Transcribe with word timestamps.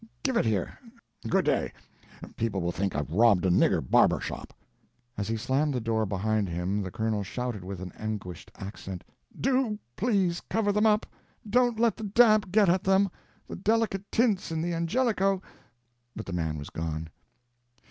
Give 0.23 0.35
it 0.35 0.45
here—good 0.45 1.45
day—people 1.45 2.59
will 2.59 2.71
think 2.71 2.95
I've 2.95 3.11
robbed 3.13 3.45
a' 3.45 3.49
nigger 3.51 3.87
barber 3.87 4.19
shop." 4.19 4.51
As 5.15 5.27
he 5.27 5.37
slammed 5.37 5.75
the 5.75 5.79
door 5.79 6.07
behind 6.07 6.49
him 6.49 6.81
the 6.81 6.89
Colonel 6.89 7.21
shouted 7.21 7.63
with 7.63 7.79
an 7.81 7.91
anguished 7.91 8.49
accent— 8.55 9.03
"Do 9.39 9.77
please 9.95 10.41
cover 10.49 10.71
them 10.71 10.87
up—don't 10.87 11.79
let 11.79 11.97
the 11.97 12.05
damp 12.05 12.51
get 12.51 12.67
at 12.67 12.83
them. 12.83 13.11
The 13.47 13.55
delicate 13.57 14.11
tints 14.11 14.51
in 14.51 14.59
the 14.63 14.73
Angelico—" 14.73 15.39
But 16.15 16.25
the 16.25 16.33
man 16.33 16.57
was 16.57 16.71
gone. 16.71 17.09